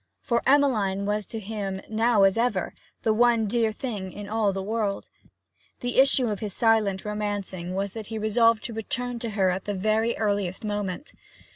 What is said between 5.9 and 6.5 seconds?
issue of